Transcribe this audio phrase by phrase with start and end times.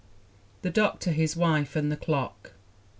[0.63, 2.53] The Doctor, His Wife and the Clock.